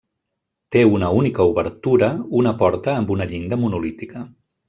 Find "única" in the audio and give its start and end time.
1.17-1.45